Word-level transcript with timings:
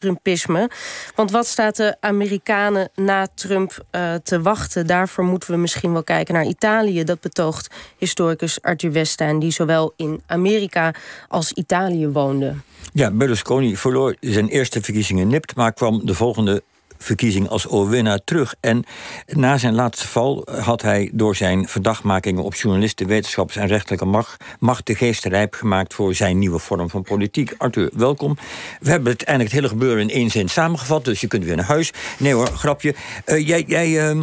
Trumpisme. 0.00 0.70
Want 1.14 1.30
wat 1.30 1.46
staat 1.46 1.76
de 1.76 1.96
Amerikanen 2.00 2.90
na 2.94 3.26
Trump 3.34 3.84
uh, 3.92 4.14
te 4.14 4.42
wachten? 4.42 4.86
Daarvoor 4.86 5.24
moeten 5.24 5.50
we 5.50 5.56
misschien 5.56 5.92
wel 5.92 6.04
kijken 6.04 6.34
naar 6.34 6.46
Italië. 6.46 7.04
Dat 7.04 7.20
betoogt 7.20 7.74
historicus 7.98 8.62
Arthur 8.62 8.92
Westheim, 8.92 9.38
die 9.38 9.50
zowel 9.50 9.92
in 9.96 10.22
Amerika 10.26 10.94
als 11.28 11.52
Italië 11.52 12.08
woonde. 12.08 12.54
Ja, 12.92 13.10
Berlusconi 13.10 13.76
verloor 13.76 14.16
zijn 14.20 14.48
eerste 14.48 14.82
verkiezingen 14.82 15.28
nipt, 15.28 15.56
maar 15.56 15.72
kwam 15.72 16.06
de 16.06 16.14
volgende 16.14 16.62
verkiezing 17.02 17.48
als 17.48 17.68
overwinnaar 17.68 18.20
terug. 18.24 18.54
En 18.60 18.84
na 19.26 19.58
zijn 19.58 19.74
laatste 19.74 20.08
val 20.08 20.46
had 20.60 20.82
hij 20.82 21.10
door 21.12 21.36
zijn 21.36 21.68
verdachtmakingen 21.68 22.42
op 22.42 22.54
journalisten, 22.54 23.06
wetenschappers 23.06 23.56
en 23.56 23.66
rechterlijke 23.66 24.04
macht, 24.04 24.44
macht 24.58 24.86
de 24.86 24.94
geest 24.94 25.24
rijp 25.24 25.54
gemaakt 25.54 25.94
voor 25.94 26.14
zijn 26.14 26.38
nieuwe 26.38 26.58
vorm 26.58 26.90
van 26.90 27.02
politiek. 27.02 27.54
Arthur, 27.58 27.90
welkom. 27.94 28.36
We 28.80 28.90
hebben 28.90 29.12
het 29.12 29.22
eigenlijk 29.22 29.56
het 29.56 29.64
hele 29.64 29.80
gebeuren 29.80 30.02
in 30.02 30.10
één 30.20 30.30
zin 30.30 30.48
samengevat, 30.48 31.04
dus 31.04 31.20
je 31.20 31.26
kunt 31.26 31.44
weer 31.44 31.56
naar 31.56 31.64
huis. 31.64 31.92
Nee 32.18 32.32
hoor, 32.32 32.46
grapje. 32.46 32.94
Uh, 33.26 33.46
jij, 33.46 33.64
jij, 33.66 34.14
uh, 34.14 34.22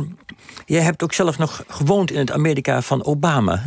jij 0.65 0.81
hebt 0.81 1.03
ook 1.03 1.13
zelf 1.13 1.37
nog 1.37 1.63
gewoond 1.67 2.11
in 2.11 2.19
het 2.19 2.31
Amerika 2.31 2.81
van 2.81 3.05
Obama. 3.05 3.63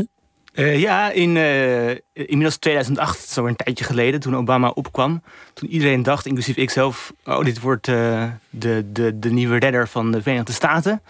Uh, 0.53 0.81
ja, 0.81 1.11
in, 1.11 1.37
uh, 1.37 1.91
inmiddels 2.13 2.57
2008, 2.57 3.29
zo 3.29 3.47
een 3.47 3.57
tijdje 3.57 3.85
geleden, 3.85 4.21
toen 4.21 4.37
Obama 4.37 4.69
opkwam. 4.69 5.23
Toen 5.55 5.69
iedereen 5.69 6.03
dacht, 6.03 6.27
inclusief 6.27 6.57
ikzelf, 6.57 7.13
oh, 7.25 7.45
dit 7.45 7.61
wordt 7.61 7.89
uh, 7.89 8.25
de, 8.51 8.85
de, 8.93 9.19
de 9.19 9.31
nieuwe 9.31 9.59
redder 9.59 9.89
van 9.89 10.11
de 10.11 10.23
Verenigde 10.23 10.53
Staten. 10.53 11.03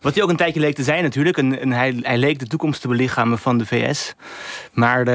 Wat 0.00 0.14
hij 0.14 0.22
ook 0.22 0.30
een 0.30 0.36
tijdje 0.36 0.60
leek 0.60 0.74
te 0.74 0.82
zijn 0.82 1.02
natuurlijk. 1.02 1.36
En, 1.36 1.60
en 1.60 1.72
hij, 1.72 1.98
hij 2.02 2.18
leek 2.18 2.38
de 2.38 2.46
toekomst 2.46 2.80
te 2.80 2.88
belichamen 2.88 3.38
van 3.38 3.58
de 3.58 3.66
VS. 3.66 4.14
Maar 4.72 5.06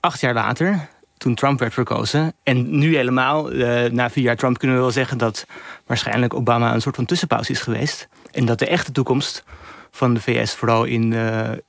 acht 0.00 0.20
jaar 0.20 0.34
later, 0.34 0.88
toen 1.16 1.34
Trump 1.34 1.58
werd 1.58 1.74
verkozen. 1.74 2.32
En 2.42 2.78
nu 2.78 2.96
helemaal, 2.96 3.48
na 3.90 4.10
vier 4.10 4.24
jaar 4.24 4.36
Trump, 4.36 4.58
kunnen 4.58 4.76
we 4.76 4.82
wel 4.82 4.92
zeggen 4.92 5.18
dat 5.18 5.46
waarschijnlijk 5.86 6.34
Obama 6.34 6.74
een 6.74 6.80
soort 6.80 6.96
van 6.96 7.04
tussenpauze 7.04 7.52
is 7.52 7.60
geweest. 7.60 8.08
En 8.32 8.44
dat 8.44 8.58
de 8.58 8.66
echte 8.66 8.92
toekomst 8.92 9.44
van 9.90 10.14
de 10.14 10.20
VS 10.20 10.54
vooral 10.54 10.84
in, 10.84 11.14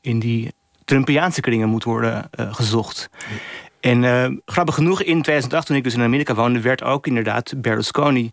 in 0.01 0.19
die 0.19 0.53
Trumpiaanse 0.85 1.41
kringen 1.41 1.69
moet 1.69 1.83
worden 1.83 2.29
uh, 2.39 2.53
gezocht. 2.53 3.09
En 3.79 4.03
uh, 4.03 4.27
grappig 4.45 4.75
genoeg, 4.75 5.01
in 5.01 5.21
2008, 5.21 5.65
toen 5.67 5.75
ik 5.75 5.83
dus 5.83 5.93
in 5.93 6.01
Amerika 6.01 6.35
woonde, 6.35 6.61
werd 6.61 6.83
ook 6.83 7.07
inderdaad 7.07 7.53
Berlusconi 7.57 8.31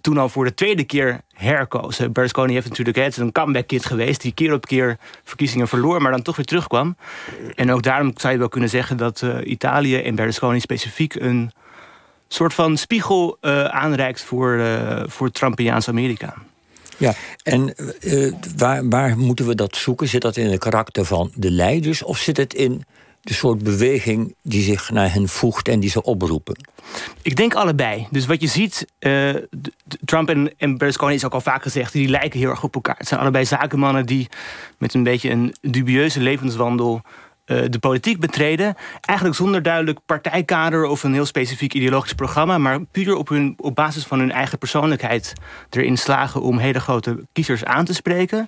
toen 0.00 0.18
al 0.18 0.28
voor 0.28 0.44
de 0.44 0.54
tweede 0.54 0.84
keer 0.84 1.20
herkozen. 1.32 2.12
Berlusconi 2.12 2.52
heeft 2.52 2.68
natuurlijk 2.68 2.96
het 2.96 3.16
een 3.16 3.32
comeback 3.32 3.66
kid 3.66 3.84
geweest, 3.84 4.20
die 4.20 4.32
keer 4.32 4.52
op 4.52 4.66
keer 4.66 4.96
verkiezingen 5.24 5.68
verloor, 5.68 6.02
maar 6.02 6.10
dan 6.10 6.22
toch 6.22 6.36
weer 6.36 6.44
terugkwam. 6.44 6.96
En 7.54 7.72
ook 7.72 7.82
daarom 7.82 8.12
zou 8.16 8.32
je 8.32 8.38
wel 8.38 8.48
kunnen 8.48 8.68
zeggen 8.68 8.96
dat 8.96 9.22
uh, 9.22 9.36
Italië 9.44 9.96
en 9.96 10.14
Berlusconi 10.14 10.60
specifiek 10.60 11.14
een 11.14 11.52
soort 12.28 12.54
van 12.54 12.76
spiegel 12.76 13.38
aanreikt 13.70 14.24
voor, 14.24 14.60
voor 15.06 15.30
Trumpiaans 15.30 15.88
Amerika. 15.88 16.34
Ja, 16.96 17.14
en 17.42 17.74
uh, 18.00 18.32
waar, 18.56 18.88
waar 18.88 19.18
moeten 19.18 19.46
we 19.46 19.54
dat 19.54 19.76
zoeken? 19.76 20.08
Zit 20.08 20.22
dat 20.22 20.36
in 20.36 20.50
het 20.50 20.60
karakter 20.60 21.04
van 21.04 21.32
de 21.34 21.50
leiders 21.50 22.02
of 22.02 22.18
zit 22.18 22.36
het 22.36 22.54
in 22.54 22.84
de 23.20 23.34
soort 23.34 23.62
beweging 23.62 24.34
die 24.42 24.62
zich 24.62 24.90
naar 24.90 25.12
hen 25.12 25.28
voegt 25.28 25.68
en 25.68 25.80
die 25.80 25.90
ze 25.90 26.02
oproepen? 26.02 26.56
Ik 27.22 27.36
denk 27.36 27.54
allebei. 27.54 28.06
Dus 28.10 28.26
wat 28.26 28.40
je 28.40 28.46
ziet, 28.46 28.86
uh, 29.00 29.34
Trump 30.04 30.28
en, 30.28 30.52
en 30.56 30.78
Berlusconi 30.78 31.14
is 31.14 31.24
ook 31.24 31.32
al 31.32 31.40
vaak 31.40 31.62
gezegd, 31.62 31.92
die 31.92 32.08
lijken 32.08 32.38
heel 32.38 32.50
erg 32.50 32.62
op 32.62 32.74
elkaar. 32.74 32.96
Het 32.98 33.08
zijn 33.08 33.20
allebei 33.20 33.44
zakenmannen 33.44 34.06
die 34.06 34.28
met 34.78 34.94
een 34.94 35.02
beetje 35.02 35.30
een 35.30 35.54
dubieuze 35.60 36.20
levenswandel 36.20 37.02
de 37.44 37.78
politiek 37.80 38.20
betreden. 38.20 38.74
Eigenlijk 39.00 39.38
zonder 39.38 39.62
duidelijk 39.62 39.98
partijkader 40.06 40.84
of 40.84 41.02
een 41.02 41.12
heel 41.12 41.26
specifiek 41.26 41.74
ideologisch 41.74 42.12
programma, 42.12 42.58
maar 42.58 42.84
puur 42.84 43.16
op, 43.16 43.28
hun, 43.28 43.54
op 43.56 43.74
basis 43.74 44.04
van 44.04 44.18
hun 44.18 44.32
eigen 44.32 44.58
persoonlijkheid 44.58 45.32
erin 45.70 45.96
slagen 45.96 46.42
om 46.42 46.58
hele 46.58 46.80
grote 46.80 47.24
kiezers 47.32 47.64
aan 47.64 47.84
te 47.84 47.94
spreken. 47.94 48.46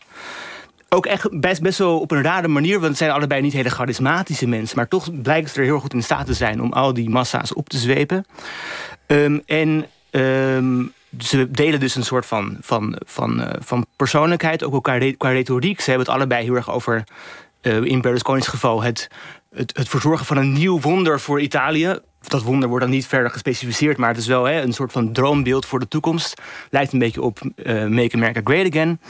Ook 0.89 1.07
echt 1.07 1.41
best, 1.41 1.63
best 1.63 1.79
wel 1.79 2.01
op 2.01 2.11
een 2.11 2.23
rare 2.23 2.49
manier, 2.49 2.75
want 2.75 2.87
het 2.87 2.97
zijn 2.97 3.11
allebei 3.11 3.43
niet 3.43 3.53
hele 3.53 3.71
charismatische 3.71 4.49
mensen, 4.49 4.77
maar 4.77 4.89
toch 4.89 5.23
blijken 5.23 5.51
ze 5.51 5.59
er 5.59 5.65
heel 5.65 5.81
goed 5.81 5.95
in 5.95 6.03
staat 6.03 6.27
te 6.27 6.35
zijn 6.35 6.62
om 6.62 6.73
al 6.73 6.95
die 6.95 7.11
massa's 7.11 7.55
op 7.55 7.69
te 7.69 7.79
zwepen. 7.79 8.25
Um, 9.06 9.43
en 9.47 9.87
um, 10.11 10.93
ze 11.19 11.51
delen 11.51 11.81
dus 11.81 11.95
een 11.95 12.05
soort 12.05 12.27
van, 12.27 12.56
van, 12.61 12.97
van, 13.06 13.41
uh, 13.41 13.51
van 13.59 13.87
persoonlijkheid, 13.97 14.65
ook 14.65 14.85
qua 15.17 15.33
retoriek. 15.33 15.81
Ze 15.81 15.91
hebben 15.91 16.06
het 16.06 16.17
allebei 16.17 16.45
heel 16.45 16.55
erg 16.55 16.71
over 16.71 17.05
in 17.66 18.00
Berlusconi's 18.00 18.47
geval 18.47 18.82
het, 18.82 19.09
het, 19.54 19.77
het 19.77 19.88
verzorgen 19.88 20.27
van 20.27 20.37
een 20.37 20.53
nieuw 20.53 20.81
wonder 20.81 21.21
voor 21.21 21.41
Italië. 21.41 21.99
Dat 22.21 22.43
wonder 22.43 22.69
wordt 22.69 22.84
dan 22.84 22.94
niet 22.94 23.06
verder 23.06 23.31
gespecificeerd, 23.31 23.97
maar 23.97 24.09
het 24.09 24.19
is 24.19 24.27
wel 24.27 24.44
hè, 24.44 24.60
een 24.62 24.72
soort 24.72 24.93
van 24.93 25.12
droombeeld 25.12 25.66
voor 25.66 25.78
de 25.78 25.88
toekomst. 25.88 26.43
Lijkt 26.71 26.93
een 26.93 26.99
beetje 26.99 27.22
op 27.22 27.41
uh, 27.56 27.87
Make 27.87 28.15
America 28.15 28.41
Great 28.44 28.66
Again. 28.66 29.00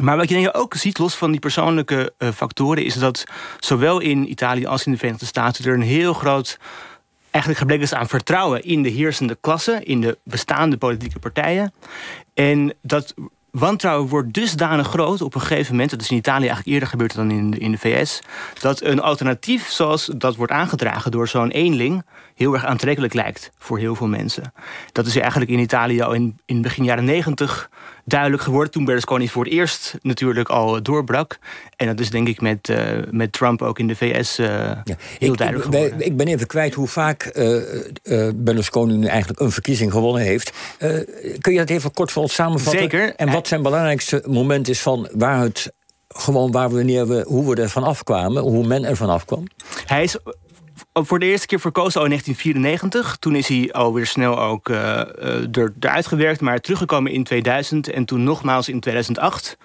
Maar 0.00 0.16
wat 0.16 0.28
je 0.28 0.34
denk 0.34 0.56
ook 0.56 0.74
ziet, 0.74 0.98
los 0.98 1.14
van 1.14 1.30
die 1.30 1.40
persoonlijke 1.40 2.12
uh, 2.18 2.28
factoren, 2.28 2.84
is 2.84 2.94
dat 2.94 3.24
zowel 3.58 4.00
in 4.00 4.30
Italië 4.30 4.66
als 4.66 4.86
in 4.86 4.92
de 4.92 4.98
Verenigde 4.98 5.26
Staten 5.26 5.64
er 5.64 5.74
een 5.74 5.82
heel 5.82 6.12
groot 6.12 6.58
eigenlijk 7.30 7.58
gebrek 7.58 7.80
is 7.80 7.94
aan 7.94 8.08
vertrouwen 8.08 8.62
in 8.62 8.82
de 8.82 8.88
heersende 8.88 9.36
klasse, 9.40 9.80
in 9.84 10.00
de 10.00 10.18
bestaande 10.22 10.76
politieke 10.76 11.18
partijen. 11.18 11.72
En 12.34 12.74
dat 12.82 13.14
wantrouwen 13.54 14.08
wordt 14.08 14.32
dusdanig 14.32 14.88
groot 14.88 15.22
op 15.22 15.34
een 15.34 15.40
gegeven 15.40 15.70
moment... 15.70 15.90
dat 15.90 16.00
is 16.00 16.10
in 16.10 16.16
Italië 16.16 16.46
eigenlijk 16.46 16.68
eerder 16.68 16.88
gebeurd 16.88 17.14
dan 17.14 17.30
in 17.30 17.50
de, 17.50 17.58
in 17.58 17.70
de 17.70 17.78
VS... 17.78 18.20
dat 18.60 18.82
een 18.82 19.00
alternatief 19.00 19.68
zoals 19.68 20.10
dat 20.16 20.36
wordt 20.36 20.52
aangedragen 20.52 21.10
door 21.10 21.28
zo'n 21.28 21.50
eenling... 21.50 22.04
heel 22.34 22.54
erg 22.54 22.64
aantrekkelijk 22.64 23.14
lijkt 23.14 23.50
voor 23.58 23.78
heel 23.78 23.94
veel 23.94 24.06
mensen. 24.06 24.52
Dat 24.92 25.06
is 25.06 25.16
eigenlijk 25.16 25.50
in 25.50 25.58
Italië 25.58 26.00
al 26.00 26.12
in, 26.12 26.38
in 26.46 26.62
begin 26.62 26.84
jaren 26.84 27.04
negentig 27.04 27.70
duidelijk 28.04 28.42
geworden... 28.42 28.72
toen 28.72 28.84
Berlusconi 28.84 29.28
voor 29.28 29.44
het 29.44 29.52
eerst 29.52 29.94
natuurlijk 30.00 30.48
al 30.48 30.82
doorbrak. 30.82 31.38
En 31.76 31.86
dat 31.86 32.00
is 32.00 32.10
denk 32.10 32.28
ik 32.28 32.40
met, 32.40 32.68
uh, 32.68 32.78
met 33.10 33.32
Trump 33.32 33.62
ook 33.62 33.78
in 33.78 33.86
de 33.86 33.96
VS 33.96 34.38
uh, 34.38 34.46
ja, 34.46 34.82
heel 35.18 35.32
ik, 35.32 35.38
duidelijk 35.38 35.70
geworden. 35.70 36.06
Ik 36.06 36.16
ben 36.16 36.26
even 36.26 36.46
kwijt 36.46 36.74
hoe 36.74 36.88
vaak 36.88 37.30
uh, 37.34 38.28
Berlusconi 38.34 38.96
nu 38.96 39.06
eigenlijk 39.06 39.40
een 39.40 39.50
verkiezing 39.50 39.92
gewonnen 39.92 40.22
heeft. 40.22 40.52
kun 41.40 41.52
je 41.52 41.58
dat 41.58 41.70
even 41.70 41.92
kort 41.92 42.12
voor 42.12 42.22
ons 42.22 42.34
samenvatten? 42.34 42.80
Zeker. 42.80 43.14
En 43.14 43.32
wat 43.32 43.48
zijn 43.48 43.62
belangrijkste 43.62 44.22
moment 44.26 44.68
is 44.68 44.80
van 44.80 45.08
waar 45.12 45.40
het 45.40 45.72
gewoon 46.08 46.50
waar 46.50 46.70
wanneer 46.70 47.08
we, 47.08 47.24
hoe 47.26 47.54
we 47.54 47.62
er 47.62 47.70
vanaf 47.70 48.02
kwamen, 48.02 48.42
hoe 48.42 48.66
men 48.66 48.84
er 48.84 48.96
vanaf 48.96 49.24
kwam? 49.24 49.44
Hij 49.86 50.02
is 50.02 50.16
voor 51.02 51.18
de 51.18 51.26
eerste 51.26 51.46
keer 51.46 51.60
verkozen 51.60 52.00
al 52.00 52.06
in 52.06 52.10
1994. 52.10 53.16
Toen 53.16 53.34
is 53.34 53.48
hij 53.48 53.72
alweer 53.72 54.06
snel 54.06 54.40
ook 54.40 54.68
uh, 54.68 54.76
er, 55.56 55.72
eruit 55.80 56.06
gewerkt, 56.06 56.40
maar 56.40 56.60
teruggekomen 56.60 57.12
in 57.12 57.24
2000 57.24 57.90
en 57.90 58.04
toen 58.04 58.24
nogmaals 58.24 58.68
in 58.68 58.80
2008. 58.80 59.56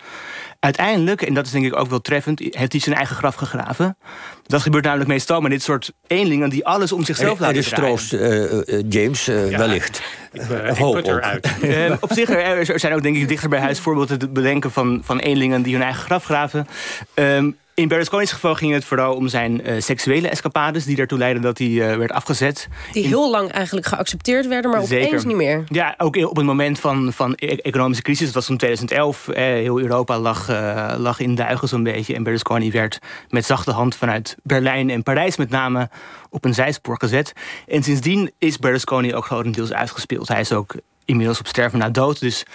Uiteindelijk, 0.59 1.22
en 1.22 1.34
dat 1.34 1.45
is 1.45 1.51
denk 1.51 1.66
ik 1.66 1.75
ook 1.75 1.89
wel 1.89 2.01
treffend, 2.01 2.39
heeft 2.39 2.72
hij 2.72 2.81
zijn 2.81 2.95
eigen 2.95 3.16
graf 3.16 3.35
gegraven. 3.35 3.97
Dat 4.45 4.62
gebeurt 4.62 4.84
namelijk 4.84 5.09
meestal 5.09 5.41
met 5.41 5.51
dit 5.51 5.63
soort 5.63 5.91
eenlingen 6.07 6.50
die 6.50 6.66
alles 6.66 6.91
om 6.91 7.03
zichzelf 7.03 7.39
laten 7.39 7.63
draaien. 7.63 7.88
Er 7.88 7.94
is 7.94 8.07
troost, 8.09 8.69
uh, 8.69 8.84
James, 8.89 9.29
uh, 9.29 9.50
ja, 9.51 9.57
wellicht. 9.57 10.01
Ik, 10.31 10.41
uh, 10.41 10.78
Hoop 10.78 10.97
ik 10.97 11.07
eruit. 11.07 11.47
op 12.01 12.13
zich, 12.13 12.29
er 12.29 12.79
zijn 12.79 12.94
ook 12.94 13.01
denk 13.01 13.16
ik 13.16 13.28
dichter 13.28 13.50
bij 13.50 13.59
huis 13.59 13.79
voorbeelden 13.79 14.19
te 14.19 14.29
bedenken 14.29 14.72
van, 14.72 15.01
van 15.03 15.19
eenlingen 15.19 15.62
die 15.62 15.73
hun 15.73 15.84
eigen 15.84 16.03
graf 16.03 16.23
graven. 16.23 16.68
Um, 17.16 17.57
in 17.79 17.88
Berlusconi's 17.88 18.31
geval 18.31 18.56
ging 18.56 18.73
het 18.73 18.85
vooral 18.85 19.16
om 19.16 19.28
zijn 19.28 19.69
uh, 19.69 19.81
seksuele 19.81 20.29
escapades... 20.29 20.85
die 20.85 20.97
ertoe 20.97 21.17
leidden 21.17 21.41
dat 21.41 21.57
hij 21.57 21.67
uh, 21.67 21.95
werd 21.95 22.12
afgezet. 22.12 22.67
Die 22.91 23.07
heel 23.07 23.31
lang 23.31 23.51
eigenlijk 23.51 23.88
geaccepteerd 23.88 24.47
werden, 24.47 24.72
maar 24.72 24.85
Zeker. 24.85 25.07
opeens 25.07 25.25
niet 25.25 25.35
meer. 25.35 25.63
Ja, 25.67 25.94
ook 25.97 26.16
op 26.16 26.35
het 26.35 26.45
moment 26.45 26.79
van, 26.79 27.13
van 27.13 27.34
e 27.35 27.56
economische 27.62 28.03
crisis. 28.03 28.25
Dat 28.25 28.34
was 28.34 28.45
toen 28.45 28.57
2011. 28.57 29.28
Eh, 29.28 29.44
heel 29.44 29.79
Europa 29.79 30.19
lag, 30.19 30.50
uh, 30.50 30.94
lag 30.97 31.19
in 31.19 31.35
duigen 31.35 31.68
zo'n 31.68 31.84
beetje. 31.84 32.16
En 32.16 32.23
Berlusconi 32.23 32.72
werd 32.72 33.00
met 33.29 33.45
zachte 33.45 33.72
hand 33.72 33.95
vanuit 33.95 34.35
Berlijn 34.44 34.89
en 34.89 35.03
Parijs 35.03 35.38
met 35.38 35.50
name... 35.50 35.89
op 36.29 36.45
een 36.45 36.53
zijspoor 36.53 36.97
gezet. 37.00 37.34
En 37.68 37.84
sindsdien 37.84 38.31
is 38.38 38.57
Berlusconi 38.57 39.16
ook 39.16 39.25
grotendeels 39.25 39.73
uitgespeeld. 39.73 40.28
Hij 40.28 40.39
is 40.39 40.53
ook 40.53 40.75
inmiddels 41.06 41.39
op 41.39 41.47
sterven 41.47 41.79
na 41.79 41.89
dood. 41.89 42.19
Dus 42.19 42.45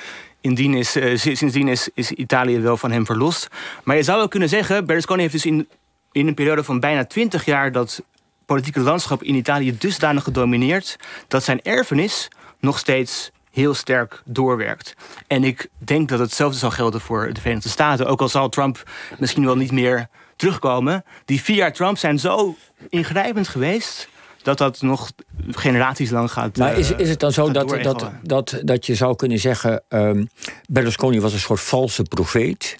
Indien 0.44 0.74
is, 0.74 0.96
uh, 0.96 1.16
sindsdien 1.16 1.68
is, 1.68 1.88
is 1.94 2.12
Italië 2.12 2.60
wel 2.60 2.76
van 2.76 2.90
hem 2.90 3.06
verlost. 3.06 3.48
Maar 3.84 3.96
je 3.96 4.02
zou 4.02 4.18
wel 4.18 4.28
kunnen 4.28 4.48
zeggen, 4.48 4.86
Berlusconi 4.86 5.20
heeft 5.20 5.32
dus 5.32 5.46
in, 5.46 5.68
in 6.12 6.26
een 6.26 6.34
periode 6.34 6.64
van 6.64 6.80
bijna 6.80 7.04
twintig 7.04 7.44
jaar 7.44 7.72
dat 7.72 8.02
politieke 8.46 8.80
landschap 8.80 9.22
in 9.22 9.34
Italië 9.34 9.78
dusdanig 9.78 10.24
gedomineerd 10.24 10.96
dat 11.28 11.44
zijn 11.44 11.62
erfenis 11.62 12.28
nog 12.60 12.78
steeds 12.78 13.30
heel 13.50 13.74
sterk 13.74 14.22
doorwerkt. 14.24 14.94
En 15.26 15.44
ik 15.44 15.68
denk 15.78 16.08
dat 16.08 16.18
hetzelfde 16.18 16.58
zal 16.58 16.70
gelden 16.70 17.00
voor 17.00 17.32
de 17.32 17.40
Verenigde 17.40 17.68
Staten. 17.68 18.06
Ook 18.06 18.20
al 18.20 18.28
zal 18.28 18.48
Trump 18.48 18.90
misschien 19.18 19.44
wel 19.44 19.56
niet 19.56 19.72
meer 19.72 20.08
terugkomen. 20.36 21.04
Die 21.24 21.42
vier 21.42 21.56
jaar 21.56 21.72
Trump 21.72 21.98
zijn 21.98 22.18
zo 22.18 22.56
ingrijpend 22.88 23.48
geweest 23.48 24.08
dat 24.44 24.58
dat 24.58 24.82
nog 24.82 25.10
generaties 25.50 26.10
lang 26.10 26.32
gaat. 26.32 26.56
Maar 26.56 26.78
is, 26.78 26.90
is 26.90 27.08
het 27.08 27.20
dan 27.20 27.32
zo 27.32 27.50
dat, 27.50 27.68
dat, 27.82 28.10
dat, 28.22 28.60
dat 28.62 28.86
je 28.86 28.94
zou 28.94 29.16
kunnen 29.16 29.38
zeggen: 29.38 29.82
um, 29.88 30.28
Berlusconi 30.68 31.20
was 31.20 31.32
een 31.32 31.38
soort 31.38 31.60
valse 31.60 32.02
profeet? 32.02 32.76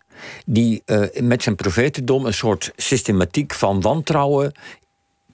Die 0.47 0.83
uh, 0.87 1.07
met 1.21 1.43
zijn 1.43 1.55
profetendom 1.55 2.27
een 2.27 2.35
soort 2.35 2.73
systematiek 2.77 3.55
van 3.55 3.81
wantrouwen 3.81 4.53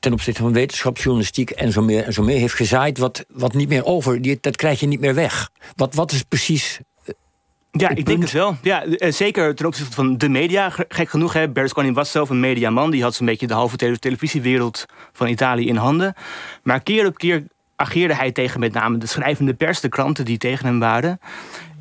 ten 0.01 0.13
opzichte 0.13 0.43
van 0.43 0.53
wetenschapsjournalistiek 0.53 1.51
en 1.51 1.73
zo 1.73 1.83
meer 1.83 2.05
en 2.05 2.13
zo 2.13 2.23
meer 2.23 2.39
heeft 2.39 2.55
gezaaid, 2.55 2.99
wat, 2.99 3.25
wat 3.29 3.55
niet 3.55 3.69
meer 3.69 3.85
over, 3.85 4.23
die, 4.23 4.39
dat 4.41 4.57
krijg 4.57 4.81
je 4.81 4.87
niet 4.87 5.01
meer 5.01 5.15
weg. 5.15 5.51
Wat, 5.77 5.95
wat 5.95 6.13
is 6.13 6.23
precies 6.23 6.81
ja, 7.73 7.89
ik 7.89 8.07
denk 8.07 8.23
het 8.23 8.33
wel. 8.33 8.57
Ja, 8.63 8.85
eh, 8.85 9.13
zeker 9.13 9.55
ten 9.55 9.67
opzichte 9.67 9.93
van 9.93 10.19
de 10.19 10.29
media. 10.29 10.71
Gek 10.89 11.09
genoeg, 11.09 11.33
hè, 11.33 11.49
Berlusconi 11.49 11.93
was 11.93 12.11
zelf 12.11 12.31
een 12.31 12.41
mediaman. 12.41 12.91
Die 12.91 13.03
had 13.03 13.15
zo'n 13.15 13.27
beetje 13.27 13.47
de 13.47 13.55
halve 13.55 13.99
televisiewereld 13.99 14.87
van 15.13 15.29
Italië 15.29 15.67
in 15.67 15.77
handen. 15.77 16.15
Maar 16.63 16.81
keer 16.81 17.07
op 17.07 17.19
keer 17.19 17.45
ageerde 17.77 18.15
hij 18.15 18.33
tegen 18.33 18.61
met 18.61 18.73
name 18.73 18.99
de 18.99 19.07
schrijvende 19.07 19.55
pers, 19.55 19.81
de 19.81 19.89
kranten 19.89 20.25
die 20.25 20.39
tegen 20.39 20.67
hem 20.67 20.79
waren. 20.79 21.21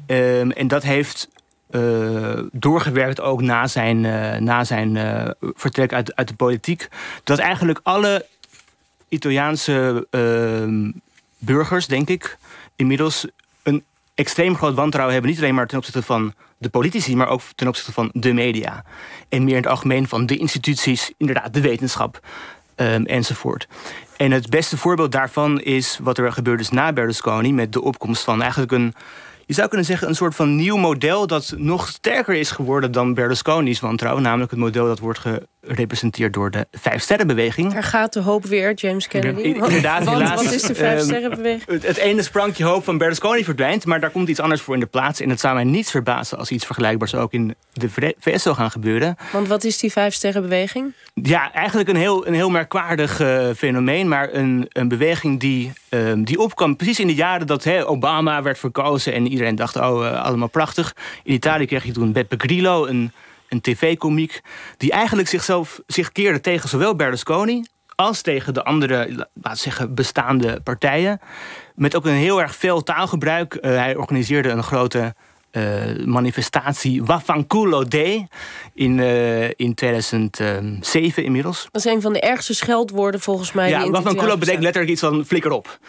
Ehm, 0.05 0.49
en 0.49 0.67
dat 0.67 0.83
heeft 0.83 1.29
uh, 1.71 2.39
doorgewerkt 2.51 3.21
ook 3.21 3.41
na 3.41 3.67
zijn, 3.67 4.03
uh, 4.03 4.35
na 4.35 4.63
zijn 4.63 4.95
uh, 4.95 5.29
vertrek 5.39 5.93
uit, 5.93 6.15
uit 6.15 6.27
de 6.27 6.33
politiek. 6.33 6.87
Dat 7.23 7.37
eigenlijk 7.37 7.79
alle 7.83 8.25
Italiaanse 9.09 10.07
ehm, 10.09 10.91
burgers, 11.37 11.87
denk 11.87 12.09
ik, 12.09 12.37
inmiddels 12.75 13.27
een 13.63 13.83
extreem 14.19 14.55
groot 14.55 14.75
wantrouwen 14.75 15.13
hebben. 15.13 15.31
Niet 15.31 15.41
alleen 15.41 15.55
maar 15.55 15.67
ten 15.67 15.77
opzichte 15.77 16.03
van 16.03 16.33
de 16.57 16.69
politici, 16.69 17.15
maar 17.15 17.27
ook 17.27 17.41
ten 17.55 17.67
opzichte 17.67 17.91
van 17.91 18.09
de 18.13 18.33
media. 18.33 18.83
En 19.29 19.43
meer 19.43 19.55
in 19.55 19.61
het 19.61 19.71
algemeen 19.71 20.07
van 20.07 20.25
de 20.25 20.37
instituties, 20.37 21.11
inderdaad, 21.17 21.53
de 21.53 21.61
wetenschap 21.61 22.19
um, 22.75 23.05
enzovoort. 23.05 23.67
En 24.17 24.31
het 24.31 24.49
beste 24.49 24.77
voorbeeld 24.77 25.11
daarvan 25.11 25.61
is 25.61 25.99
wat 26.01 26.17
er 26.17 26.31
gebeurd 26.31 26.59
is 26.59 26.69
na 26.69 26.93
Berlusconi... 26.93 27.53
met 27.53 27.73
de 27.73 27.81
opkomst 27.81 28.23
van 28.23 28.41
eigenlijk 28.41 28.71
een 28.71 28.93
je 29.49 29.55
zou 29.55 29.67
kunnen 29.67 29.85
zeggen, 29.85 30.07
een 30.07 30.15
soort 30.15 30.35
van 30.35 30.55
nieuw 30.55 30.77
model 30.77 31.27
dat 31.27 31.53
nog 31.57 31.87
sterker 31.87 32.35
is 32.35 32.51
geworden 32.51 32.91
dan 32.91 33.13
Berlusconi's 33.13 33.79
wantrouwen. 33.79 34.23
Namelijk 34.23 34.51
het 34.51 34.59
model 34.59 34.85
dat 34.85 34.99
wordt 34.99 35.19
gerepresenteerd 35.61 36.33
door 36.33 36.51
de 36.51 36.67
Vijfsterrenbeweging. 36.71 37.73
Daar 37.73 37.83
gaat 37.83 38.13
de 38.13 38.19
hoop 38.19 38.45
weer, 38.45 38.73
James 38.73 39.07
Kennedy. 39.07 39.41
inderdaad, 39.41 40.09
helaas. 40.09 40.43
Wat 40.43 40.53
is 40.53 40.61
de 40.61 40.75
Vijfsterrenbeweging? 40.75 41.67
Ehm, 41.67 41.87
het, 41.87 41.97
ene 41.97 42.21
sprankje 42.21 42.63
hoop 42.63 42.83
van 42.83 42.97
Berlusconi 42.97 43.43
verdwijnt, 43.43 43.85
maar 43.85 43.99
daar 43.99 44.09
komt 44.09 44.29
iets 44.29 44.39
anders 44.39 44.61
voor 44.61 44.73
in 44.73 44.79
de 44.79 44.85
plaats. 44.85 45.21
En 45.21 45.29
het 45.29 45.39
zou 45.39 45.55
mij 45.55 45.63
niets 45.63 45.91
verbazen 45.91 46.37
als 46.37 46.51
iets 46.51 46.65
vergelijkbaars 46.65 47.15
ook 47.15 47.33
in 47.33 47.55
de 47.73 48.13
VS 48.19 48.43
zou 48.43 48.55
gaan 48.55 48.71
gebeuren. 48.71 49.15
Want 49.31 49.47
wat 49.47 49.63
is 49.63 49.77
die 49.77 49.91
Vijfsterrenbeweging? 49.91 50.93
Ja, 51.13 51.51
eigenlijk 51.53 51.89
een 51.89 51.95
heel, 51.95 52.27
een 52.27 52.33
heel 52.33 52.49
merkwaardig 52.49 53.21
uh, 53.21 53.49
fenomeen, 53.57 54.07
maar 54.07 54.33
een, 54.33 54.65
een 54.69 54.87
beweging 54.87 55.39
die, 55.39 55.71
uh, 55.89 56.11
die 56.17 56.39
opkwam 56.39 56.75
precies 56.75 56.99
in 56.99 57.07
de 57.07 57.15
jaren 57.15 57.47
dat 57.47 57.63
he, 57.63 57.87
Obama 57.87 58.41
werd 58.41 58.59
verkozen 58.59 59.13
en 59.13 59.27
iedereen 59.39 59.55
dacht, 59.55 59.75
oh, 59.75 60.03
uh, 60.03 60.23
allemaal 60.23 60.47
prachtig. 60.47 60.95
In 61.23 61.33
Italië 61.33 61.65
kreeg 61.65 61.83
je 61.83 61.91
toen 61.91 62.11
Beppe 62.11 62.35
Grillo, 62.37 62.85
een, 62.85 63.11
een 63.49 63.61
tv-komiek, 63.61 64.41
die 64.77 64.91
eigenlijk 64.91 65.27
zichzelf 65.27 65.81
zich 65.87 66.11
keerde 66.11 66.41
tegen 66.41 66.69
zowel 66.69 66.95
Berlusconi 66.95 67.65
als 67.95 68.21
tegen 68.21 68.53
de 68.53 68.63
andere, 68.63 69.27
laat 69.33 69.57
zeggen, 69.57 69.95
bestaande 69.95 70.59
partijen. 70.63 71.19
Met 71.75 71.95
ook 71.95 72.05
een 72.05 72.11
heel 72.11 72.41
erg 72.41 72.55
veel 72.55 72.83
taalgebruik. 72.83 73.57
hij 73.61 73.95
organiseerde 73.95 74.49
een 74.49 74.63
grote 74.63 75.13
uh, 75.51 76.05
manifestatie 76.05 77.03
Wafanculo 77.03 77.83
Day 77.83 78.27
in, 78.73 78.97
uh, 78.97 79.49
in 79.49 79.73
2007 79.73 81.23
inmiddels. 81.23 81.67
Dat 81.71 81.85
is 81.85 81.91
een 81.91 82.01
van 82.01 82.13
de 82.13 82.19
ergste 82.19 82.53
scheldwoorden 82.53 83.19
volgens 83.19 83.51
mij. 83.51 83.69
Ja, 83.69 83.89
Wafanculo 83.89 84.37
betekent 84.37 84.63
letterlijk 84.63 84.91
iets 84.91 85.01
van 85.01 85.25
flikker 85.25 85.51
op. 85.51 85.79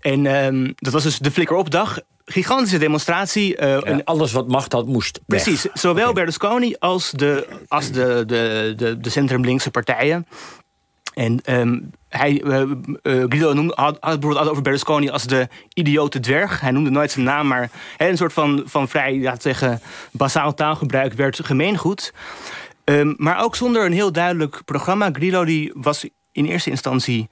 En 0.00 0.26
um, 0.26 0.72
dat 0.76 0.92
was 0.92 1.02
dus 1.02 1.18
de 1.18 1.30
flikker 1.30 1.56
op 1.56 1.70
dag. 1.70 2.00
Gigantische 2.24 2.78
demonstratie. 2.78 3.56
Uh, 3.56 3.68
ja, 3.68 3.80
en 3.80 4.04
alles 4.04 4.32
wat 4.32 4.48
macht 4.48 4.72
had 4.72 4.86
moest 4.86 5.20
weg. 5.26 5.42
Precies. 5.42 5.66
Zowel 5.72 6.02
okay. 6.02 6.12
Berlusconi 6.12 6.74
als 6.78 7.10
de, 7.10 7.48
als 7.68 7.90
de, 7.90 8.22
de, 8.26 8.72
de, 8.76 9.00
de 9.00 9.10
centrum-linkse 9.10 9.70
partijen. 9.70 10.26
En 11.14 11.40
um, 11.60 11.90
hij, 12.08 12.42
uh, 12.44 12.60
uh, 12.60 12.70
Guido 13.02 13.52
noemde, 13.52 13.72
had, 13.76 13.96
had 14.00 14.20
bijvoorbeeld 14.20 14.50
over 14.50 14.62
Berlusconi 14.62 15.10
als 15.10 15.26
de 15.26 15.48
idiote 15.74 16.20
dwerg. 16.20 16.60
Hij 16.60 16.70
noemde 16.70 16.90
nooit 16.90 17.10
zijn 17.10 17.24
naam, 17.24 17.46
maar 17.46 17.70
he, 17.96 18.08
een 18.08 18.16
soort 18.16 18.32
van, 18.32 18.62
van 18.64 18.88
vrij, 18.88 19.20
laten 19.20 19.42
zeggen, 19.42 19.80
basaal 20.10 20.54
taalgebruik 20.54 21.12
werd 21.12 21.40
gemeengoed. 21.44 22.12
Um, 22.84 23.14
maar 23.16 23.42
ook 23.42 23.56
zonder 23.56 23.84
een 23.84 23.92
heel 23.92 24.12
duidelijk 24.12 24.62
programma. 24.64 25.08
Grillo 25.12 25.44
die 25.44 25.72
was 25.74 26.08
in 26.32 26.44
eerste 26.44 26.70
instantie 26.70 27.28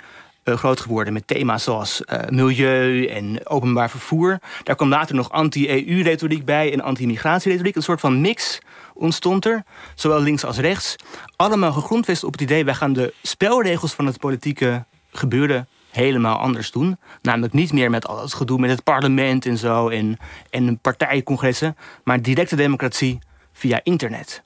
groot 0.55 0.81
geworden 0.81 1.13
met 1.13 1.27
thema's 1.27 1.65
zoals 1.65 2.03
milieu 2.29 3.07
en 3.07 3.47
openbaar 3.47 3.91
vervoer. 3.91 4.39
Daar 4.63 4.77
kwam 4.77 4.89
later 4.89 5.15
nog 5.15 5.31
anti-EU-retoriek 5.31 6.45
bij 6.45 6.73
en 6.73 6.81
anti-migratieretoriek. 6.81 7.77
Een 7.77 7.83
soort 7.83 8.01
van 8.01 8.21
mix 8.21 8.59
ontstond 8.95 9.45
er, 9.45 9.65
zowel 9.95 10.21
links 10.21 10.45
als 10.45 10.59
rechts. 10.59 10.97
Allemaal 11.37 11.73
gegrondvest 11.73 12.25
op 12.25 12.33
het 12.33 12.41
idee... 12.41 12.65
wij 12.65 12.75
gaan 12.75 12.93
de 12.93 13.15
spelregels 13.23 13.93
van 13.93 14.07
het 14.07 14.19
politieke 14.19 14.85
gebeuren 15.13 15.69
helemaal 15.91 16.39
anders 16.39 16.71
doen. 16.71 16.99
Namelijk 17.23 17.53
niet 17.53 17.73
meer 17.73 17.91
met 17.91 18.07
al 18.07 18.21
het 18.21 18.35
gedoe 18.35 18.59
met 18.59 18.71
het 18.71 18.83
parlement 18.83 19.47
en 19.47 19.57
zo... 19.57 19.89
en, 19.89 20.19
en 20.51 20.79
partijcongressen, 20.79 21.77
maar 22.05 22.23
directe 22.23 22.57
democratie 22.57 23.19
via 23.53 23.81
internet. 23.83 24.43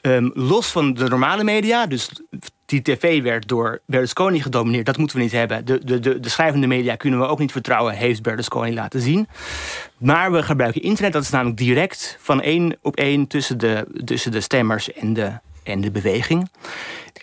Um, 0.00 0.30
los 0.34 0.70
van 0.70 0.94
de 0.94 1.08
normale 1.08 1.44
media, 1.44 1.86
dus 1.86 2.10
die 2.68 2.82
tv 2.82 3.22
werd 3.22 3.48
door 3.48 3.80
Berlusconi 3.86 4.42
gedomineerd. 4.42 4.86
Dat 4.86 4.96
moeten 4.96 5.16
we 5.16 5.22
niet 5.22 5.32
hebben. 5.32 5.64
De, 5.64 5.84
de, 5.84 6.00
de, 6.00 6.20
de, 6.20 6.28
schrijvende 6.28 6.66
media 6.66 6.96
kunnen 6.96 7.20
we 7.20 7.26
ook 7.26 7.38
niet 7.38 7.52
vertrouwen, 7.52 7.94
heeft 7.94 8.22
Berlusconi 8.22 8.74
laten 8.74 9.00
zien. 9.00 9.28
Maar 9.98 10.32
we 10.32 10.42
gebruiken 10.42 10.82
internet, 10.82 11.12
dat 11.12 11.22
is 11.22 11.30
namelijk 11.30 11.56
direct 11.56 12.16
van 12.20 12.42
één 12.42 12.76
op 12.82 12.96
één 12.96 13.26
tussen 13.26 13.58
de, 13.58 14.00
tussen 14.04 14.30
de 14.30 14.40
stemmers 14.40 14.92
en 14.92 15.12
de, 15.12 15.32
en 15.62 15.80
de 15.80 15.90
beweging. 15.90 16.50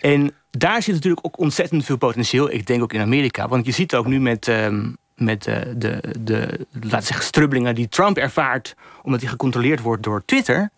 En 0.00 0.34
daar 0.50 0.82
zit 0.82 0.94
natuurlijk 0.94 1.26
ook 1.26 1.38
ontzettend 1.38 1.84
veel 1.84 1.96
potentieel. 1.96 2.50
Ik 2.50 2.66
denk 2.66 2.82
ook 2.82 2.92
in 2.92 3.00
Amerika. 3.00 3.48
Want 3.48 3.66
je 3.66 3.72
ziet 3.72 3.94
ook 3.94 4.06
nu 4.06 4.20
met, 4.20 4.46
um, 4.46 4.96
met 5.14 5.42
de, 5.42 5.74
de, 5.76 6.00
de 6.18 6.66
laten 6.80 7.06
zeggen, 7.06 7.24
strubbelingen 7.24 7.74
die 7.74 7.88
Trump 7.88 8.16
ervaart, 8.16 8.74
omdat 9.02 9.20
hij 9.20 9.30
gecontroleerd 9.30 9.80
wordt 9.80 10.02
door 10.02 10.22
Twitter. 10.24 10.70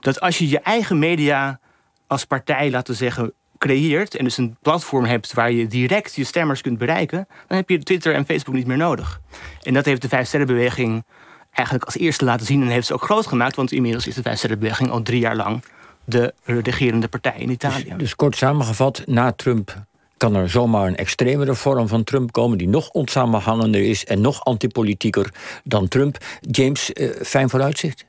Dat 0.00 0.20
als 0.20 0.38
je 0.38 0.48
je 0.48 0.60
eigen 0.60 0.98
media 0.98 1.60
als 2.06 2.24
partij, 2.24 2.70
laten 2.70 2.94
zeggen, 2.94 3.32
creëert 3.62 4.14
en 4.14 4.24
dus 4.24 4.36
een 4.36 4.56
platform 4.62 5.04
hebt 5.04 5.32
waar 5.32 5.52
je 5.52 5.66
direct 5.66 6.14
je 6.14 6.24
stemmers 6.24 6.60
kunt 6.60 6.78
bereiken, 6.78 7.26
dan 7.46 7.56
heb 7.56 7.68
je 7.68 7.78
Twitter 7.78 8.14
en 8.14 8.24
Facebook 8.24 8.54
niet 8.54 8.66
meer 8.66 8.76
nodig. 8.76 9.20
En 9.62 9.74
dat 9.74 9.84
heeft 9.84 10.02
de 10.02 10.08
Vijf 10.08 10.26
Sterrenbeweging 10.26 11.04
eigenlijk 11.50 11.86
als 11.86 11.98
eerste 11.98 12.24
laten 12.24 12.46
zien 12.46 12.62
en 12.62 12.68
heeft 12.68 12.86
ze 12.86 12.94
ook 12.94 13.02
groot 13.02 13.26
gemaakt, 13.26 13.56
want 13.56 13.72
inmiddels 13.72 14.06
is 14.06 14.14
de 14.14 14.22
Vijf 14.22 14.38
Sterrenbeweging 14.38 14.90
al 14.90 15.02
drie 15.02 15.20
jaar 15.20 15.36
lang 15.36 15.64
de 16.04 16.34
regerende 16.44 17.08
partij 17.08 17.34
in 17.36 17.50
Italië. 17.50 17.88
Dus, 17.88 17.98
dus 17.98 18.16
kort 18.16 18.36
samengevat, 18.36 19.02
na 19.06 19.32
Trump 19.32 19.84
kan 20.16 20.34
er 20.34 20.50
zomaar 20.50 20.86
een 20.86 20.96
extremere 20.96 21.54
vorm 21.54 21.88
van 21.88 22.04
Trump 22.04 22.32
komen 22.32 22.58
die 22.58 22.68
nog 22.68 22.88
onsamenhangender 22.90 23.82
is 23.82 24.04
en 24.04 24.20
nog 24.20 24.44
antipolitieker 24.44 25.32
dan 25.64 25.88
Trump. 25.88 26.16
James, 26.40 26.90
uh, 26.94 27.10
fijn 27.22 27.50
vooruitzicht? 27.50 28.04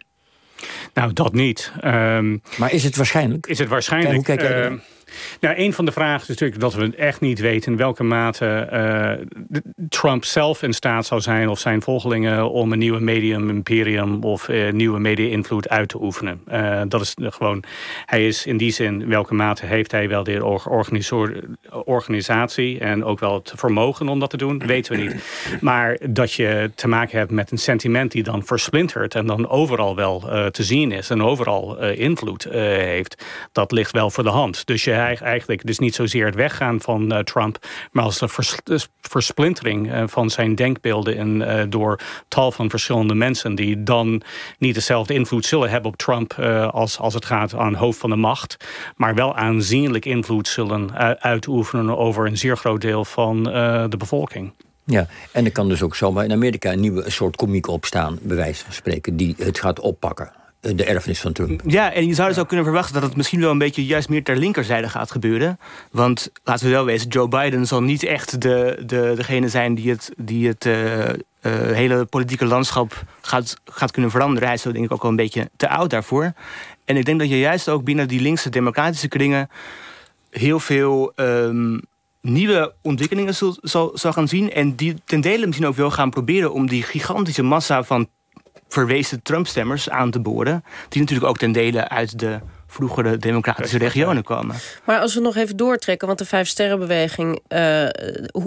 Nou, 0.94 1.14
dat 1.14 1.34
niet. 1.34 1.72
Um, 1.84 2.42
maar 2.58 2.72
is 2.72 2.84
het 2.84 2.96
waarschijnlijk? 2.96 3.48
Is 3.48 3.60
het 3.60 3.70
waarschijnlijk? 3.70 4.16
Hoe 4.16 4.24
kijk 4.24 4.42
jij 4.42 4.72
uh, 4.72 4.78
nou, 5.40 5.56
een 5.58 5.74
van 5.74 5.86
de 5.86 5.92
vragen 5.92 6.22
is 6.22 6.28
natuurlijk 6.28 6.60
dat 6.60 6.74
we 6.74 6.96
echt 6.96 7.22
niet 7.22 7.40
weten 7.40 7.72
in 7.72 7.78
welke 7.78 8.04
mate 8.04 8.70
uh, 8.74 9.44
Trump 9.90 10.26
zelf 10.26 10.64
in 10.64 10.74
staat 10.74 11.06
zou 11.06 11.22
zijn 11.22 11.50
of 11.50 11.60
zijn 11.60 11.82
volgelingen 11.82 12.50
om 12.50 12.72
een 12.72 12.80
nieuwe 12.80 13.00
medium 13.00 13.50
imperium 13.50 14.24
of 14.24 14.48
uh, 14.48 14.72
nieuwe 14.72 15.00
media-invloed 15.00 15.70
uit 15.70 15.90
te 15.90 16.02
oefenen. 16.02 16.42
Uh, 16.52 16.82
dat 16.88 17.02
is 17.02 17.14
gewoon, 17.18 17.64
hij 18.06 18.28
is 18.28 18.46
in 18.46 18.58
die 18.58 18.72
zin, 18.72 19.02
in 19.02 19.10
welke 19.10 19.34
mate 19.34 19.66
heeft 19.66 19.92
hij 19.92 20.10
wel 20.10 20.24
de 20.24 20.60
organisatie 21.86 22.80
en 22.80 23.04
ook 23.04 23.20
wel 23.20 23.34
het 23.34 23.54
vermogen 23.56 24.10
om 24.10 24.20
dat 24.20 24.30
te 24.30 24.38
doen, 24.38 24.64
weten 24.66 24.96
we 24.96 25.02
niet. 25.02 25.16
Maar 25.62 25.98
dat 26.10 26.34
je 26.34 26.72
te 26.76 26.88
maken 26.88 27.18
hebt 27.18 27.32
met 27.32 27.52
een 27.52 27.58
sentiment 27.58 28.12
die 28.12 28.24
dan 28.24 28.46
versplintert 28.46 29.16
en 29.16 29.26
dan 29.26 29.50
overal 29.50 29.96
wel 29.96 30.20
te 30.52 30.64
zien 30.64 30.92
is 30.92 31.10
en 31.10 31.24
overal 31.24 31.80
invloed 31.80 32.44
heeft, 32.44 33.26
dat 33.52 33.72
ligt 33.72 33.92
wel 33.92 34.10
voor 34.10 34.24
de 34.24 34.30
hand. 34.30 34.66
Dus 34.66 34.84
je 34.84 34.92
eigenlijk 35.04 35.66
dus 35.66 35.80
niet 35.80 35.96
zozeer 35.96 36.26
het 36.26 36.36
weggaan 36.36 36.82
van 36.82 37.14
uh, 37.14 37.20
Trump, 37.20 37.58
maar 37.92 38.04
als 38.04 38.20
de 38.20 38.28
vers 38.28 38.58
versplintering 39.02 39.94
uh, 39.94 40.04
van 40.08 40.30
zijn 40.30 40.56
denkbeelden 40.56 41.18
en, 41.18 41.42
uh, 41.42 41.64
door 41.70 42.00
tal 42.28 42.52
van 42.52 42.70
verschillende 42.70 43.16
mensen 43.16 43.56
die 43.56 43.84
dan 43.84 44.22
niet 44.58 44.74
dezelfde 44.74 45.14
invloed 45.14 45.46
zullen 45.46 45.70
hebben 45.70 45.92
op 45.92 45.98
Trump 45.98 46.34
als, 46.72 47.00
als 47.00 47.14
het 47.14 47.26
gaat 47.26 47.56
aan 47.56 47.76
hoofd 47.76 48.00
van 48.00 48.10
de 48.10 48.16
macht, 48.16 48.66
maar 48.96 49.16
wel 49.16 49.36
aanzienlijk 49.36 50.06
invloed 50.06 50.48
zullen 50.48 50.94
uitoefenen 51.22 51.98
over 51.98 52.28
een 52.28 52.38
zeer 52.38 52.58
groot 52.58 52.82
deel 52.82 53.06
van 53.06 53.44
de 53.44 53.96
bevolking. 53.98 54.54
Ja, 54.86 55.08
en 55.32 55.46
er 55.46 55.52
kan 55.52 55.70
dus 55.70 55.82
ook 55.82 55.96
zomaar 55.96 56.24
in 56.24 56.32
Amerika 56.32 56.72
een 56.72 56.80
nieuwe 56.80 57.10
soort 57.10 57.36
komiek 57.36 57.68
opstaan, 57.68 58.20
bij 58.22 58.36
wijze 58.36 58.64
van 58.64 58.74
spreken, 58.74 59.18
die 59.18 59.36
het 59.38 59.60
gaat 59.60 59.80
oppakken 59.80 60.32
de 60.64 60.84
erfenis 60.84 61.20
van 61.20 61.34
Trump. 61.34 61.62
Ja, 61.66 61.94
en 61.94 62.08
je 62.08 62.14
zou 62.14 62.30
dus 62.30 62.40
ook 62.40 62.48
kunnen 62.48 62.66
verwachten 62.66 62.94
dat 62.94 63.04
het 63.04 63.16
misschien 63.16 63.40
wel 63.40 63.52
een 63.52 63.58
beetje 63.58 63.86
juist 63.86 64.10
meer 64.10 64.24
ter 64.24 64.38
linkerzijde 64.38 64.90
gaat 64.90 65.12
gebeuren. 65.12 65.60
Want 65.92 66.32
laten 66.44 66.66
we 66.66 66.72
wel 66.72 66.86
wezen, 66.86 67.08
Joe 67.08 67.28
Biden 67.28 67.68
zal 67.68 67.84
niet 67.84 68.04
echt 68.04 68.42
de, 68.42 68.84
de, 68.86 69.14
degene 69.16 69.50
zijn 69.50 69.76
die 69.76 69.90
het, 69.90 70.12
die 70.18 70.48
het 70.48 70.66
uh, 70.66 71.00
uh, 71.00 71.14
hele 71.52 72.06
politieke 72.06 72.46
landschap 72.46 73.04
gaat, 73.22 73.56
gaat 73.66 73.92
kunnen 73.92 74.12
veranderen. 74.12 74.48
Hij 74.48 74.56
is 74.56 74.62
zo 74.62 74.72
denk 74.72 74.86
ik 74.86 74.92
ook 74.92 75.02
wel 75.02 75.12
een 75.12 75.18
beetje 75.18 75.50
te 75.58 75.70
oud 75.70 75.90
daarvoor. 75.90 76.34
En 76.86 76.98
ik 76.98 77.06
denk 77.06 77.20
dat 77.20 77.30
je 77.30 77.40
juist 77.40 77.70
ook 77.70 77.84
binnen 77.84 78.08
die 78.08 78.22
linkse 78.22 78.50
democratische 78.50 79.08
kringen 79.08 79.50
heel 80.30 80.60
veel 80.60 81.12
um, 81.16 81.82
nieuwe 82.22 82.74
ontwikkelingen 82.82 83.36
zal, 83.36 83.58
zal, 83.62 83.92
zal 83.94 84.14
gaan 84.14 84.28
zien. 84.28 84.52
En 84.52 84.76
die 84.76 84.96
ten 85.06 85.22
dele 85.22 85.46
misschien 85.46 85.68
ook 85.68 85.76
wel 85.76 85.92
gaan 85.92 86.10
proberen 86.10 86.54
om 86.54 86.68
die 86.68 86.84
gigantische 86.84 87.44
massa 87.44 87.84
van 87.84 88.08
verwezen 88.74 89.22
Trump-stemmers 89.22 89.90
aan 89.90 90.12
te 90.12 90.20
boren. 90.20 90.64
Die 90.90 91.02
natuurlijk 91.02 91.30
ook 91.30 91.38
ten 91.38 91.52
dele 91.52 91.90
uit 91.90 92.20
de 92.20 92.40
vroegere 92.68 93.18
democratische 93.18 93.78
regionen 93.78 94.24
komen. 94.24 94.56
Maar 94.86 95.00
als 95.00 95.14
we 95.14 95.22
nog 95.22 95.36
even 95.36 95.58
doortrekken, 95.58 96.08
want 96.08 96.20
de 96.20 96.26
Vijf 96.26 96.48
Sterrenbeweging, 96.48 97.40
uh, 97.50 97.88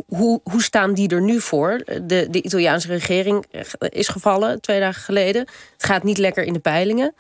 hoe, 0.07 0.41
hoe 0.43 0.63
staan 0.63 0.95
die 0.95 1.09
er 1.09 1.23
nu 1.23 1.41
voor? 1.41 1.83
De, 2.03 2.27
de 2.31 2.43
Italiaanse 2.43 2.89
regering 2.89 3.45
is 3.79 4.09
gevallen 4.09 4.61
twee 4.61 4.81
dagen 4.81 5.03
geleden. 5.03 5.41
Het 5.73 5.85
gaat 5.85 6.03
niet 6.03 6.19
lekker 6.19 6.45
in 6.45 6.53
de 6.53 6.59
peilingen. 6.59 7.15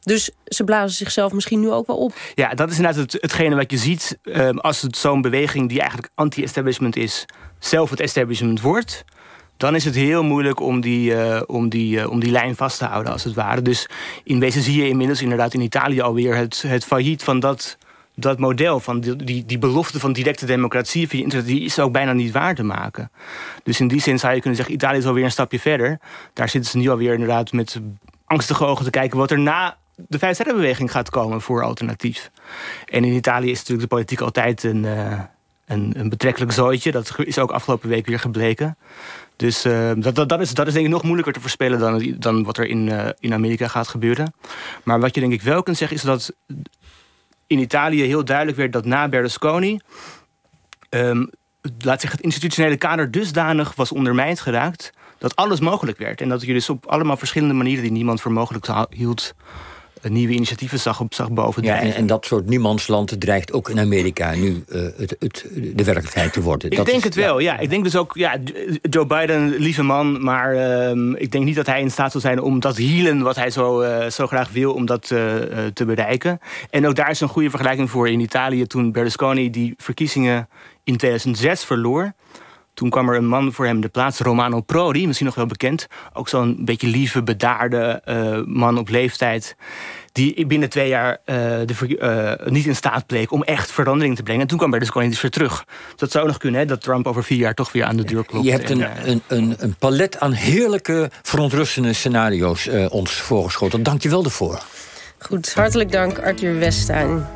Dus 0.00 0.30
ze 0.44 0.64
blazen 0.64 0.96
zichzelf 0.96 1.32
misschien 1.32 1.60
nu 1.60 1.70
ook 1.70 1.86
wel 1.86 1.96
op. 1.96 2.12
Ja, 2.34 2.54
dat 2.54 2.70
is 2.70 2.76
inderdaad 2.76 3.02
het, 3.02 3.22
hetgene 3.22 3.54
wat 3.54 3.70
je 3.70 3.76
ziet. 3.76 4.18
Uh, 4.22 4.48
als 4.50 4.82
het 4.82 4.96
zo'n 4.96 5.20
beweging 5.20 5.68
die 5.68 5.80
eigenlijk 5.80 6.10
anti-establishment 6.14 6.96
is, 6.96 7.24
zelf 7.58 7.90
het 7.90 8.00
establishment 8.00 8.60
wordt 8.60 9.04
dan 9.58 9.74
is 9.74 9.84
het 9.84 9.94
heel 9.94 10.24
moeilijk 10.24 10.60
om 10.60 10.80
die, 10.80 11.10
uh, 11.10 11.40
om, 11.46 11.68
die, 11.68 11.98
uh, 11.98 12.10
om 12.10 12.20
die 12.20 12.30
lijn 12.30 12.56
vast 12.56 12.78
te 12.78 12.84
houden, 12.84 13.12
als 13.12 13.24
het 13.24 13.34
ware. 13.34 13.62
Dus 13.62 13.88
in 14.24 14.40
wezen 14.40 14.62
zie 14.62 14.82
je 14.82 14.88
inmiddels 14.88 15.22
inderdaad 15.22 15.54
in 15.54 15.60
Italië 15.60 16.00
alweer 16.00 16.36
het, 16.36 16.62
het 16.66 16.84
failliet 16.84 17.22
van 17.22 17.40
dat, 17.40 17.78
dat 18.14 18.38
model. 18.38 18.80
Van 18.80 19.00
die, 19.00 19.44
die, 19.46 19.58
belofte 19.58 20.00
van 20.00 20.12
directe 20.12 20.46
democratie 20.46 21.08
die 21.44 21.60
is 21.60 21.78
ook 21.78 21.92
bijna 21.92 22.12
niet 22.12 22.32
waar 22.32 22.54
te 22.54 22.62
maken. 22.62 23.10
Dus 23.62 23.80
in 23.80 23.88
die 23.88 24.00
zin 24.00 24.18
zou 24.18 24.34
je 24.34 24.40
kunnen 24.40 24.56
zeggen, 24.56 24.74
Italië 24.74 24.98
is 24.98 25.06
alweer 25.06 25.24
een 25.24 25.30
stapje 25.30 25.60
verder. 25.60 25.98
Daar 26.32 26.48
zitten 26.48 26.70
ze 26.70 26.78
nu 26.78 26.88
alweer 26.88 27.12
inderdaad 27.12 27.52
met 27.52 27.80
angstige 28.24 28.64
ogen 28.64 28.84
te 28.84 28.90
kijken 28.90 29.18
wat 29.18 29.30
er 29.30 29.38
na 29.38 29.76
de 29.96 30.18
vijfsterrenbeweging 30.18 30.90
gaat 30.90 31.10
komen 31.10 31.40
voor 31.40 31.62
alternatief. 31.62 32.30
En 32.84 33.04
in 33.04 33.12
Italië 33.12 33.50
is 33.50 33.58
natuurlijk 33.58 33.88
de 33.88 33.94
politiek 33.94 34.20
altijd 34.20 34.62
een, 34.62 34.84
uh, 34.84 35.20
een, 35.66 35.92
een 35.96 36.08
betrekkelijk 36.08 36.52
zooitje. 36.52 36.90
Dat 36.90 37.14
is 37.18 37.38
ook 37.38 37.50
afgelopen 37.50 37.88
week 37.88 38.06
weer 38.06 38.18
gebleken. 38.18 38.76
Dus 39.38 39.66
uh, 39.66 39.90
dat, 39.96 40.28
dat, 40.28 40.40
is, 40.40 40.54
dat 40.54 40.66
is 40.66 40.72
denk 40.72 40.84
ik 40.84 40.92
nog 40.92 41.02
moeilijker 41.02 41.32
te 41.32 41.40
voorspellen 41.40 41.78
dan, 41.78 42.14
dan 42.18 42.44
wat 42.44 42.58
er 42.58 42.66
in, 42.66 42.86
uh, 42.86 43.08
in 43.18 43.32
Amerika 43.32 43.68
gaat 43.68 43.88
gebeuren. 43.88 44.34
Maar 44.82 45.00
wat 45.00 45.14
je 45.14 45.20
denk 45.20 45.32
ik 45.32 45.42
wel 45.42 45.62
kunt 45.62 45.76
zeggen 45.76 45.96
is 45.96 46.02
dat 46.02 46.32
in 47.46 47.58
Italië 47.58 48.02
heel 48.02 48.24
duidelijk 48.24 48.56
werd 48.56 48.72
dat 48.72 48.84
na 48.84 49.08
Berlusconi... 49.08 49.80
Um, 50.90 51.30
laat 51.78 52.00
zich 52.00 52.10
het 52.10 52.20
institutionele 52.20 52.76
kader 52.76 53.10
dusdanig 53.10 53.74
was 53.74 53.92
ondermijnd 53.92 54.40
geraakt... 54.40 54.92
dat 55.18 55.36
alles 55.36 55.60
mogelijk 55.60 55.98
werd. 55.98 56.20
En 56.20 56.28
dat 56.28 56.42
je 56.42 56.52
dus 56.52 56.70
op 56.70 56.86
allemaal 56.86 57.16
verschillende 57.16 57.54
manieren 57.54 57.82
die 57.82 57.92
niemand 57.92 58.20
voor 58.20 58.32
mogelijk 58.32 58.66
hield 58.90 59.34
nieuwe 60.02 60.32
initiatieven 60.32 60.78
zag, 60.78 61.00
op, 61.00 61.14
zag 61.14 61.30
boven. 61.30 61.62
Ja, 61.62 61.80
en, 61.80 61.94
en, 61.94 62.06
dat 62.06 62.26
soort 62.26 62.46
niemandsland 62.46 63.20
dreigt 63.20 63.52
ook 63.52 63.68
in 63.68 63.80
Amerika 63.80 64.34
nu 64.34 64.64
uh, 64.68 64.82
het, 64.96 65.16
het, 65.18 65.46
de 65.74 65.84
werkelijkheid 65.84 66.32
te 66.32 66.42
worden. 66.42 66.70
Ik 66.70 66.76
dat 66.76 66.86
denk 66.86 67.04
het 67.04 67.14
wel, 67.14 67.38
ja. 67.38 67.58
Ik 67.58 67.70
denk 67.70 67.84
dus 67.84 67.96
ook, 67.96 68.14
ja, 68.14 68.36
Joe 68.82 69.06
Biden, 69.06 69.54
lieve 69.56 69.82
man, 69.82 70.22
maar 70.22 70.54
uh, 70.54 71.20
ik 71.20 71.32
denk 71.32 71.44
niet 71.44 71.56
dat 71.56 71.66
hij 71.66 71.80
in 71.80 71.90
staat 71.90 72.12
zal 72.12 72.20
zijn 72.20 72.40
om 72.40 72.60
dat 72.60 72.76
hielen 72.76 73.22
wat 73.22 73.36
hij 73.36 73.50
zo, 73.50 73.82
uh, 73.82 74.06
zo 74.06 74.26
graag 74.26 74.50
wil, 74.50 74.74
om 74.74 74.86
dat 74.86 75.06
te 75.06 75.84
bereiken. 75.86 76.40
En 76.70 76.86
ook 76.86 76.94
daar 76.94 77.10
is 77.10 77.20
een 77.20 77.28
goede 77.28 77.50
vergelijking 77.50 77.90
voor 77.90 78.08
in 78.08 78.20
Italië 78.20 78.66
toen 78.66 78.92
Berlusconi 78.92 79.50
die 79.50 79.74
verkiezingen 79.76 80.48
in 80.84 80.96
2006 80.96 81.64
verloor. 81.64 82.12
Toen 82.78 82.90
kwam 82.90 83.08
er 83.08 83.16
een 83.16 83.26
man 83.26 83.52
voor 83.52 83.66
hem 83.66 83.80
de 83.80 83.88
plaats, 83.88 84.18
Romano 84.18 84.60
Prodi, 84.60 85.06
misschien 85.06 85.26
nog 85.26 85.34
wel 85.34 85.46
bekend. 85.46 85.86
Ook 86.12 86.28
zo'n 86.28 86.56
beetje 86.60 86.86
lieve, 86.86 87.22
bedaarde 87.22 88.02
uh, 88.08 88.40
man 88.44 88.78
op 88.78 88.88
leeftijd. 88.88 89.56
Die 90.12 90.46
binnen 90.46 90.68
twee 90.68 90.88
jaar 90.88 91.10
uh, 91.10 91.36
de, 91.64 92.38
uh, 92.42 92.52
niet 92.52 92.66
in 92.66 92.76
staat 92.76 93.06
bleek 93.06 93.32
om 93.32 93.42
echt 93.42 93.70
verandering 93.70 94.16
te 94.16 94.22
brengen. 94.22 94.42
En 94.42 94.48
toen 94.48 94.58
kwam 94.58 94.70
Berlusconi 94.70 95.08
dus 95.08 95.20
weer 95.20 95.30
terug. 95.30 95.64
Dus 95.64 95.96
dat 95.96 96.10
zou 96.10 96.26
nog 96.26 96.38
kunnen, 96.38 96.60
hè, 96.60 96.66
dat 96.66 96.80
Trump 96.80 97.06
over 97.06 97.24
vier 97.24 97.38
jaar 97.38 97.54
toch 97.54 97.72
weer 97.72 97.84
aan 97.84 97.96
de 97.96 98.04
deur 98.04 98.24
klopt. 98.24 98.44
Je 98.44 98.50
hebt 98.50 98.70
een, 98.70 98.84
een, 99.04 99.22
een, 99.26 99.54
een, 99.58 99.74
palet 99.78 100.20
aan 100.20 100.32
heerlijke, 100.32 101.10
verontrustende 101.22 101.92
scenario's 101.92 102.68
ons 102.88 103.12
voorgeschoten. 103.12 103.82
Dank 103.82 104.02
je 104.02 104.08
wel 104.08 104.24
ervoor. 104.24 104.62
Goed, 105.18 105.54
hartelijk 105.54 105.92
dank 105.92 106.18
Arthur 106.18 106.58
Westijn. 106.58 107.26